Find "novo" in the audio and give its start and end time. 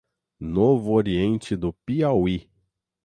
0.39-0.93